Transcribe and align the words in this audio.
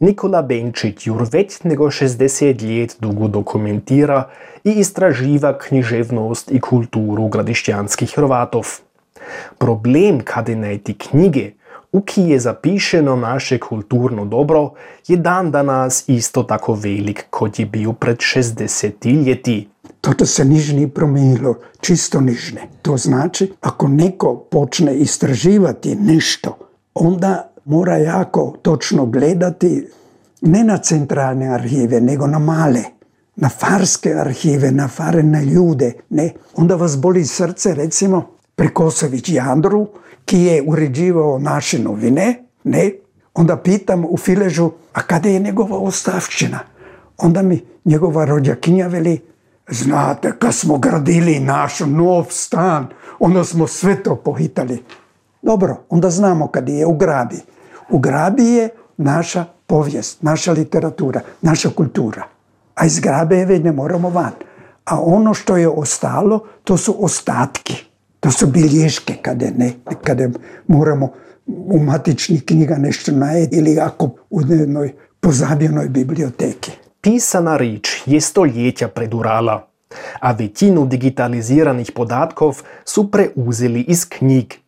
Nikola 0.00 0.42
Benčić 0.42 1.06
już 1.06 1.30
već 1.32 1.62
nego 1.62 1.84
60 1.84 2.78
let 2.78 2.96
dugo 3.00 3.28
dokumentira 3.28 4.28
i 4.64 4.70
istraživa 4.70 5.58
književnost 5.58 6.50
i 6.50 6.60
kulturu 6.60 7.28
gradišćanskih 7.28 8.12
Hrvatov. 8.16 8.66
Problem 9.58 10.20
kada 10.24 10.54
najti 10.54 10.94
knjige, 10.94 11.50
u 11.92 12.00
ki 12.00 12.22
je 12.22 12.38
zapišeno 12.38 13.16
naše 13.16 13.58
kulturno 13.58 14.24
dobro, 14.24 14.70
je 15.08 15.16
dan 15.16 15.50
danas 15.50 16.04
isto 16.08 16.42
tako 16.42 16.74
velik, 16.74 17.26
kot 17.30 17.58
je 17.58 17.66
bil 17.66 17.92
pred 17.92 18.16
60 18.16 19.26
leti. 19.26 19.68
Toto 20.00 20.26
se 20.26 20.44
nič 20.44 20.72
ni 20.72 20.90
promenilo, 20.90 21.54
čisto 21.80 22.20
nič 22.20 22.52
ne. 22.52 22.68
To 22.82 22.96
znači, 22.96 23.52
ako 23.60 23.88
neko 23.88 24.36
počne 24.50 24.96
istraživati 24.96 25.94
nešto, 25.94 26.58
onda 26.94 27.53
mora 27.64 27.96
jako 27.96 28.54
točno 28.62 29.06
gledati 29.06 29.88
ne 30.40 30.64
na 30.64 30.78
centralne 30.78 31.48
arhive, 31.48 32.00
nego 32.00 32.26
na 32.26 32.38
male, 32.38 32.82
na 33.36 33.48
farske 33.48 34.14
arhive, 34.14 34.70
na 34.70 34.88
farene 34.88 35.44
ljude. 35.44 35.92
Ne. 36.10 36.32
Onda 36.56 36.74
vas 36.74 36.98
boli 36.98 37.24
srce, 37.24 37.74
recimo, 37.74 38.26
Prekosović 38.56 39.28
Jandru, 39.28 39.86
ki 40.24 40.40
je 40.40 40.62
uređivao 40.66 41.38
naše 41.38 41.78
novine, 41.78 42.44
ne. 42.64 42.90
Onda 43.34 43.56
pitam 43.56 44.04
u 44.04 44.16
Filežu, 44.16 44.70
a 44.92 45.02
kada 45.02 45.28
je 45.28 45.40
njegova 45.40 45.78
ostavština? 45.78 46.58
Onda 47.18 47.42
mi 47.42 47.64
njegova 47.84 48.24
rođakinja 48.24 48.86
veli, 48.86 49.20
znate, 49.68 50.32
kad 50.38 50.54
smo 50.54 50.78
gradili 50.78 51.40
naš 51.40 51.80
nov 51.80 52.24
stan, 52.30 52.86
onda 53.18 53.44
smo 53.44 53.66
sve 53.66 54.02
to 54.02 54.16
pohitali. 54.16 54.82
Dobro, 55.44 55.76
onda 55.88 56.10
znamo 56.10 56.46
kad 56.46 56.68
je 56.68 56.86
u 56.86 56.96
grabi. 56.96 57.36
U 57.90 57.98
grabi 57.98 58.44
je 58.44 58.68
naša 58.96 59.44
povijest, 59.66 60.22
naša 60.22 60.52
literatura, 60.52 61.20
naša 61.42 61.70
kultura. 61.70 62.22
A 62.74 62.86
iz 62.86 63.00
grabe 63.00 63.46
ne 63.46 63.72
moramo 63.72 64.10
van. 64.10 64.32
A 64.84 65.00
ono 65.00 65.34
što 65.34 65.56
je 65.56 65.68
ostalo, 65.68 66.40
to 66.64 66.76
su 66.76 66.96
ostatki. 66.98 67.84
To 68.20 68.30
su 68.30 68.46
bilješke 68.46 69.14
kada, 69.22 69.46
ne, 69.56 69.72
kada 70.04 70.28
moramo 70.66 71.12
u 71.46 71.78
matičnih 71.78 72.44
knjiga 72.44 72.76
nešto 72.76 73.12
najeti 73.12 73.56
ili 73.56 73.80
ako 73.80 74.10
u 74.30 74.40
jednoj 74.40 74.92
pozabljenoj 75.20 75.88
biblioteki. 75.88 76.70
Pisana 77.00 77.56
rič 77.56 78.02
je 78.06 78.20
stoljetja 78.20 78.88
predurala, 78.88 79.68
a 80.20 80.32
većinu 80.32 80.86
digitaliziranih 80.86 81.92
podatkov 81.94 82.62
su 82.84 83.10
preuzeli 83.10 83.80
iz 83.80 84.08
knjig. 84.08 84.63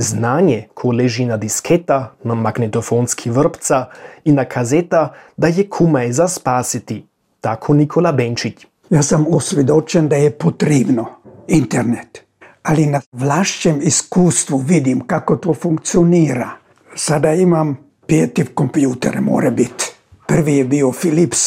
Znanje, 0.00 0.68
ko 0.74 0.92
leži 0.92 1.24
na 1.26 1.36
disketa, 1.36 2.14
na 2.24 2.34
magnetofonski 2.34 3.30
vrpca 3.30 3.86
i 4.24 4.32
na 4.32 4.44
kazeta, 4.44 5.12
da 5.36 5.48
je 5.48 5.68
kumaj 5.68 6.12
za 6.12 6.28
spasiti. 6.28 7.06
Tako 7.40 7.74
Nikola 7.74 8.12
Benčić. 8.12 8.66
Ja 8.90 9.02
sam 9.02 9.26
osvjedočen 9.30 10.08
da 10.08 10.16
je 10.16 10.30
potrebno 10.30 11.06
internet, 11.48 12.22
ali 12.62 12.86
na 12.86 13.00
vlašćem 13.12 13.80
iskustvu 13.82 14.58
vidim 14.58 15.06
kako 15.06 15.36
to 15.36 15.54
funkcionira. 15.54 16.50
Sada 16.94 17.32
imam 17.32 17.78
peti 18.06 18.44
kompjuter, 18.44 19.20
mora 19.20 19.50
biti. 19.50 19.92
Prvi 20.26 20.56
je 20.56 20.64
bio 20.64 20.92
Philips, 20.92 21.38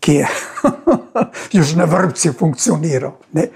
ki 0.00 0.14
je 0.14 0.28
još 1.58 1.74
na 1.74 1.84
vrpci 1.84 2.32
funkcionirao. 2.32 3.16
Ne? 3.32 3.46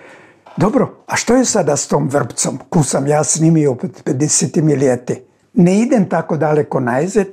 Dobro, 0.56 1.04
a 1.06 1.16
što 1.16 1.34
je 1.34 1.44
sada 1.44 1.76
s 1.76 1.88
tom 1.88 2.08
vrpcom, 2.08 2.58
ko 2.68 2.82
sam 2.82 3.06
ja 3.06 3.24
snimio 3.24 3.74
pred 3.74 4.02
50 4.04 4.76
ljeti? 4.82 5.22
Ne 5.54 5.80
idem 5.80 6.08
tako 6.08 6.36
daleko 6.36 6.80
najzad, 6.80 7.26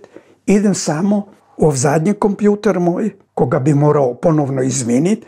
idem 0.46 0.76
samo 0.76 1.26
u 1.58 1.72
zadnji 1.72 2.14
kompjuter 2.14 2.80
moj, 2.80 3.10
koga 3.34 3.60
bi 3.60 3.74
morao 3.74 4.14
ponovno 4.14 4.62
izviniti, 4.62 5.28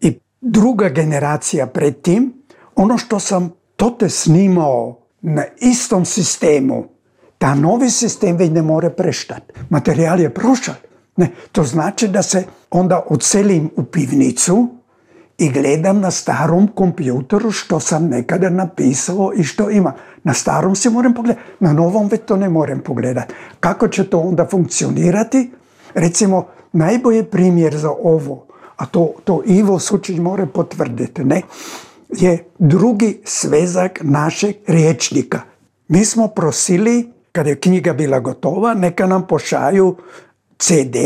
i 0.00 0.18
druga 0.40 0.88
generacija 0.88 1.66
pred 1.66 2.02
tim, 2.02 2.32
ono 2.76 2.98
što 2.98 3.20
sam 3.20 3.52
tote 3.76 4.08
snimao 4.08 4.98
na 5.22 5.44
istom 5.60 6.04
sistemu, 6.04 6.84
ta 7.38 7.54
novi 7.54 7.90
sistem 7.90 8.36
već 8.36 8.50
ne 8.50 8.62
more 8.62 8.90
preštati. 8.90 9.52
Materijal 9.70 10.20
je 10.20 10.34
prošao. 10.34 10.74
Ne, 11.16 11.30
to 11.52 11.64
znači 11.64 12.08
da 12.08 12.22
se 12.22 12.44
onda 12.70 13.06
odselim 13.08 13.70
u 13.76 13.84
pivnicu 13.84 14.68
i 15.38 15.50
gledam 15.50 16.00
na 16.00 16.10
starom 16.10 16.68
kompjuteru 16.68 17.50
što 17.50 17.80
sam 17.80 18.08
nekada 18.08 18.50
napisao 18.50 19.32
i 19.36 19.42
što 19.42 19.70
ima. 19.70 19.92
Na 20.24 20.34
starom 20.34 20.76
se 20.76 20.90
moram 20.90 21.14
pogledati, 21.14 21.46
na 21.60 21.72
novom 21.72 22.08
već 22.08 22.20
to 22.26 22.36
ne 22.36 22.48
moram 22.48 22.80
pogledati. 22.80 23.34
Kako 23.60 23.88
će 23.88 24.10
to 24.10 24.18
onda 24.18 24.46
funkcionirati? 24.50 25.50
Recimo, 25.94 26.46
najbolji 26.72 27.24
primjer 27.24 27.76
za 27.76 27.90
ovo, 27.90 28.46
a 28.76 28.86
to, 28.86 29.12
to 29.24 29.42
Ivo 29.46 29.78
Sučić 29.78 30.18
mora 30.18 30.46
potvrditi, 30.46 31.24
ne, 31.24 31.42
je 32.08 32.44
drugi 32.58 33.20
svezak 33.24 34.00
našeg 34.02 34.56
riječnika. 34.66 35.40
Mi 35.88 36.04
smo 36.04 36.28
prosili, 36.28 37.12
kada 37.32 37.50
je 37.50 37.60
knjiga 37.60 37.92
bila 37.92 38.20
gotova, 38.20 38.74
neka 38.74 39.06
nam 39.06 39.26
pošaju 39.26 39.96
CD 40.58 40.96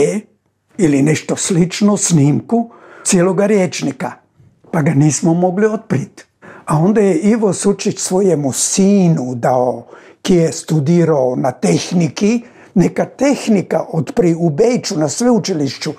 ili 0.79 1.03
nešto 1.03 1.37
slično, 1.37 1.97
snimku 1.97 2.71
cijeloga 3.09 3.47
riječnika. 3.47 4.13
Pa 4.71 4.83
ga 4.83 4.95
nismo 4.95 5.35
mogli 5.35 5.67
otpriti. 5.67 6.25
A 6.65 6.79
onda 6.79 7.01
je 7.01 7.19
Ivo 7.19 7.53
Sučić 7.53 7.99
svojemu 7.99 8.53
sinu 8.53 9.35
dao, 9.35 9.87
ki 10.23 10.35
je 10.35 10.53
studirao 10.53 11.37
na 11.37 11.51
tehniki, 11.51 12.43
neka 12.75 13.05
tehnika 13.05 13.85
otpri 13.93 14.35
u 14.39 14.51
Beču 14.51 14.99
na 14.99 15.09
sveučilišću 15.09 15.93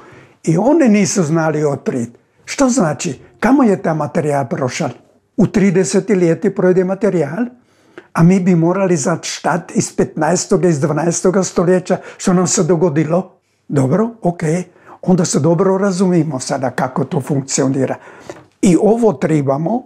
i 0.43 0.57
oni 0.57 0.89
nisu 0.89 1.23
znali 1.23 1.63
otpriti. 1.63 2.11
Što 2.45 2.69
znači? 2.69 3.19
Kamo 3.39 3.63
je 3.63 3.81
ta 3.81 3.93
materijal 3.93 4.47
prošao? 4.47 4.89
U 5.37 5.45
30 5.45 6.15
ljeti 6.15 6.55
projde 6.55 6.83
materijal, 6.83 7.45
a 8.13 8.23
mi 8.23 8.39
bi 8.39 8.55
morali 8.55 8.97
znati 8.97 9.27
štat 9.27 9.71
iz 9.75 9.95
15. 9.97 10.69
iz 10.69 10.79
12. 10.81 11.43
stoljeća 11.43 11.97
što 12.17 12.33
nam 12.33 12.47
se 12.47 12.63
dogodilo. 12.63 13.31
Dobro, 13.67 14.09
ok, 14.21 14.41
onda 15.01 15.25
se 15.25 15.39
dobro 15.39 15.77
razumimo 15.77 16.39
sada 16.39 16.69
kako 16.69 17.03
to 17.03 17.21
funkcionira. 17.21 17.95
I 18.61 18.77
ovo 18.81 19.13
trebamo, 19.13 19.83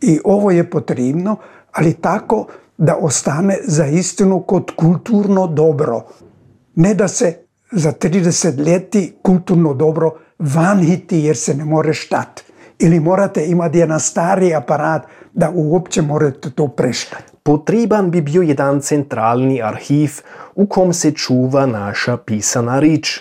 i 0.00 0.20
ovo 0.24 0.50
je 0.50 0.70
potrebno, 0.70 1.36
ali 1.72 1.94
tako 1.94 2.46
da 2.78 2.96
ostane 2.96 3.58
za 3.64 3.86
istinu 3.86 4.40
kot 4.40 4.70
kulturno 4.76 5.46
dobro. 5.46 6.06
Ne 6.74 6.94
da 6.94 7.08
se 7.08 7.36
za 7.72 7.92
30 7.92 8.66
ljeti 8.66 9.16
kulturno 9.22 9.74
dobro 9.74 10.10
vanhiti 10.38 11.18
jer 11.18 11.36
se 11.36 11.54
ne 11.54 11.64
more 11.64 11.94
štat. 11.94 12.40
Ili 12.78 13.00
morate 13.00 13.46
imati 13.46 13.78
jedan 13.78 14.00
stari 14.00 14.54
aparat 14.54 15.02
da 15.32 15.50
uopće 15.54 16.02
morate 16.02 16.50
to 16.50 16.68
preštati. 16.68 17.32
Potreban 17.42 18.10
bi 18.10 18.20
bio 18.20 18.42
jedan 18.42 18.80
centralni 18.80 19.62
arhiv, 19.62 20.10
u 20.54 20.66
kom 20.66 20.92
se 20.92 21.10
čuva 21.10 21.66
naša 21.66 22.16
pisana 22.16 22.80
rič. 22.80 23.20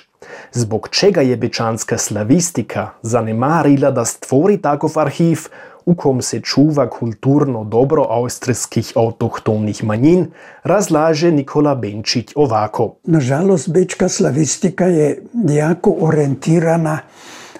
Zbog 0.51 0.89
čega 0.91 1.21
je 1.21 1.37
bečanska 1.37 1.97
slavistika 1.97 2.89
zanemarila 3.01 3.91
da 3.91 4.05
stvori 4.05 4.57
takov 4.57 4.99
arhiv, 4.99 5.47
u 5.85 5.95
kom 5.95 6.21
se 6.21 6.39
čuva 6.39 6.89
kulturno 6.89 7.63
dobro 7.63 8.05
austrijskih 8.09 8.91
autohtonih 8.95 9.83
manjin, 9.83 10.27
razlaže 10.63 11.31
Nikola 11.31 11.75
Benčić 11.75 12.31
ovako. 12.35 12.95
Nažalost, 13.03 13.69
bečka 13.69 14.09
slavistika 14.09 14.85
je 14.85 15.23
jako 15.49 15.95
orientirana 15.99 16.99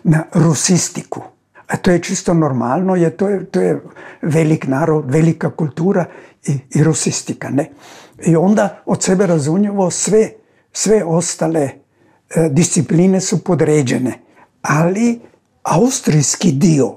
na 0.03 0.23
rusistiku. 0.33 1.21
A 1.67 1.77
to 1.77 1.91
je 1.91 1.99
čisto 2.03 2.33
normalno, 2.33 2.95
je, 2.95 3.09
to, 3.09 3.29
je, 3.29 3.45
to 3.45 3.61
je 3.61 3.81
velik 4.21 4.67
narod, 4.67 5.05
velika 5.07 5.49
kultura 5.49 6.05
i, 6.47 6.59
i 6.75 6.83
rusistika. 6.83 7.49
Ne? 7.49 7.69
I 8.25 8.35
onda 8.35 8.81
od 8.85 9.03
sebe 9.03 9.27
razumljivo 9.27 9.91
sve, 9.91 10.29
sve 10.71 11.03
ostale 11.03 11.59
e, 11.61 11.82
discipline 12.49 13.21
su 13.21 13.43
podređene. 13.43 14.19
Ali 14.61 15.19
austrijski 15.63 16.51
dio, 16.51 16.95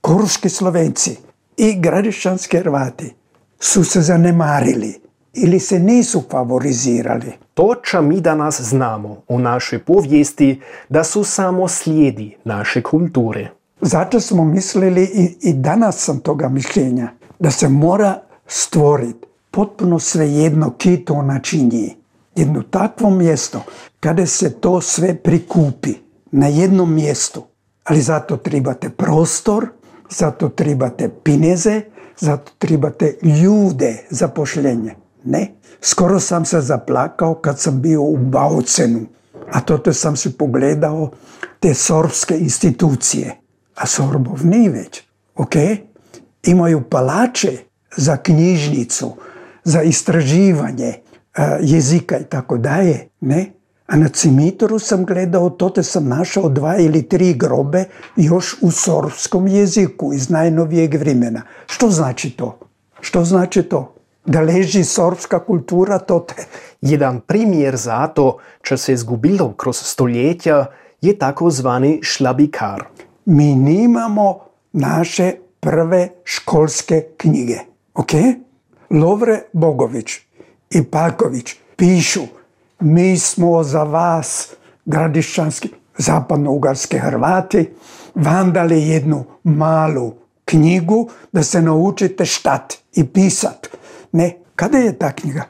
koruški 0.00 0.48
slovenci 0.48 1.16
i 1.56 1.80
gradišćanski 1.80 2.58
Hrvati 2.58 3.14
su 3.60 3.84
se 3.84 4.00
zanemarili 4.00 5.00
ili 5.32 5.60
se 5.60 5.78
nisu 5.78 6.22
favorizirali. 6.30 7.32
To, 7.54 7.74
čo 7.82 8.02
mi 8.02 8.20
danas 8.20 8.60
znamo 8.60 9.22
o 9.28 9.38
našoj 9.38 9.78
povijesti, 9.78 10.60
da 10.88 11.04
su 11.04 11.24
samo 11.24 11.68
slijedi 11.68 12.36
naše 12.44 12.82
kulture. 12.82 13.48
Zato 13.80 14.20
smo 14.20 14.44
mislili 14.44 15.02
i, 15.02 15.48
i 15.48 15.52
danas 15.52 15.96
sam 15.96 16.18
toga 16.18 16.48
mišljenja 16.48 17.08
da 17.38 17.50
se 17.50 17.68
mora 17.68 18.20
stvoriti 18.46 19.26
potpuno 19.50 19.98
svejedno 19.98 20.74
ki 20.78 20.96
to 20.96 21.22
načinji. 21.22 21.96
Jedno 22.36 22.62
takvo 22.62 23.10
mjesto 23.10 23.62
kada 24.00 24.26
se 24.26 24.52
to 24.60 24.80
sve 24.80 25.14
prikupi 25.14 25.94
na 26.32 26.46
jednom 26.46 26.94
mjestu. 26.94 27.42
Ali 27.84 28.02
zato 28.02 28.36
trebate 28.36 28.90
prostor, 28.90 29.66
zato 30.10 30.48
trebate 30.48 31.08
pineze, 31.22 31.80
zato 32.20 32.52
trebate 32.58 33.16
ljude 33.22 34.06
za 34.10 34.28
pošljenje. 34.28 34.94
Ne. 35.24 35.54
Skoro 35.80 36.20
sam 36.20 36.44
se 36.44 36.60
zaplakao 36.60 37.34
kad 37.34 37.60
sam 37.60 37.80
bio 37.80 38.02
u 38.02 38.16
Baucenu. 38.16 39.06
A 39.52 39.60
toto 39.60 39.92
sam 39.92 40.16
si 40.16 40.32
pogledao 40.32 41.10
te 41.60 41.74
sorbske 41.74 42.38
institucije. 42.38 43.40
A 43.74 43.86
Sorbov 43.86 44.46
ni 44.46 44.68
već, 44.68 45.02
ok? 45.34 45.54
Imaju 46.42 46.82
palače 46.90 47.58
za 47.96 48.16
knjižnicu, 48.16 49.16
za 49.64 49.82
istraživanje 49.82 51.03
jezika 51.60 52.18
i 52.18 52.24
tako 52.24 52.58
daje, 52.58 53.08
ne? 53.20 53.52
A 53.86 53.96
na 53.96 54.08
cimitoru 54.08 54.78
sam 54.78 55.04
gledao, 55.04 55.50
tote 55.50 55.82
sam 55.82 56.08
našao 56.08 56.48
dva 56.48 56.76
ili 56.76 57.02
tri 57.02 57.34
grobe 57.34 57.84
još 58.16 58.56
u 58.62 58.70
sorbskom 58.70 59.46
jeziku 59.46 60.12
iz 60.14 60.30
najnovijeg 60.30 60.94
vremena. 60.94 61.42
Što 61.66 61.90
znači 61.90 62.30
to? 62.30 62.58
Što 63.00 63.24
znači 63.24 63.62
to? 63.62 63.94
Da 64.26 64.40
leži 64.40 64.84
sorbska 64.84 65.44
kultura 65.44 65.98
tote? 65.98 66.34
Jedan 66.80 67.20
primjer 67.20 67.76
za 67.76 68.06
to, 68.06 68.38
čo 68.62 68.76
se 68.76 68.92
je 68.92 68.96
zgubilo 68.96 69.52
kroz 69.52 69.76
stoljetja, 69.76 70.66
je 71.00 71.18
takozvani 71.18 72.00
šlabikar. 72.02 72.84
Mi 73.24 73.54
nimamo 73.54 74.38
naše 74.72 75.32
prve 75.60 76.08
školske 76.24 77.04
knjige, 77.16 77.58
ok? 77.94 78.10
Lovre 78.90 79.42
Bogović 79.52 80.10
i 80.74 80.84
Palković 80.84 81.54
pišu 81.76 82.22
mi 82.80 83.18
smo 83.18 83.62
za 83.62 83.82
vas, 83.82 84.48
gradišćanski, 84.84 85.68
zapadno-ugarske 85.98 86.98
Hrvati, 86.98 87.70
vam 88.14 88.52
dali 88.52 88.88
jednu 88.88 89.24
malu 89.44 90.12
knjigu 90.44 91.08
da 91.32 91.42
se 91.42 91.62
naučite 91.62 92.24
štat 92.24 92.74
i 92.92 93.06
pisat. 93.06 93.68
Ne, 94.12 94.36
kada 94.56 94.78
je 94.78 94.98
ta 94.98 95.12
knjiga? 95.12 95.44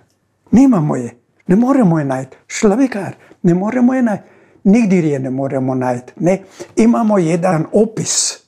Nimamo 0.51 0.97
je. 0.97 1.17
Ne 1.47 1.57
moramo 1.57 1.99
je 1.99 2.05
najti. 2.05 2.37
Šlavikar, 2.47 3.15
ne 3.43 3.55
moramo 3.55 3.95
je 3.95 4.03
najti. 4.03 4.25
Nigdje 4.65 5.11
je 5.11 5.19
ne 5.19 5.31
moramo 5.31 5.75
najti. 5.75 6.13
Ne, 6.17 6.43
imamo 6.77 7.19
jedan 7.19 7.67
opis 7.73 8.39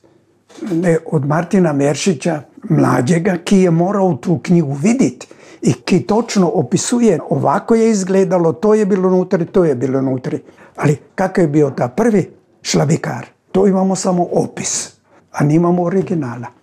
ne, 0.71 0.97
od 1.05 1.25
Martina 1.25 1.73
Meršića, 1.73 2.41
mlađega, 2.69 3.37
ki 3.43 3.57
je 3.57 3.71
morao 3.71 4.13
tu 4.13 4.39
knjigu 4.43 4.73
vidjeti 4.73 5.27
i 5.61 5.73
ki 5.73 5.99
točno 5.99 6.47
opisuje 6.47 7.19
ovako 7.29 7.75
je 7.75 7.89
izgledalo, 7.89 8.53
to 8.53 8.73
je 8.73 8.85
bilo 8.85 9.07
unutra, 9.07 9.45
to 9.45 9.65
je 9.65 9.75
bilo 9.75 9.99
unutra. 9.99 10.37
Ali 10.75 10.97
kakav 11.15 11.43
je 11.43 11.47
bio 11.47 11.69
ta 11.69 11.87
prvi 11.87 12.31
šlabikar? 12.61 13.25
To 13.51 13.67
imamo 13.67 13.95
samo 13.95 14.27
opis, 14.31 14.89
a 15.31 15.43
nimamo 15.43 15.83
originala. 15.83 16.47